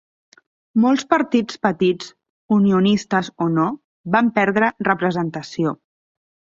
Molts 0.85 1.05
partits 1.13 1.59
petits, 1.67 2.09
unionistes 2.59 3.31
o 3.47 3.51
no, 3.61 3.69
van 4.19 4.35
perdre 4.41 4.75
representació. 4.93 5.81